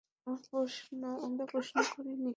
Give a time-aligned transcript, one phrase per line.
[1.25, 2.29] আমরা প্রশ্ন করিনি।